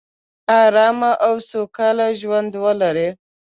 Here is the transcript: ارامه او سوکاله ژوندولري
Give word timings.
ارامه 0.61 1.11
او 1.25 1.33
سوکاله 1.49 2.07
ژوندولري 2.19 3.09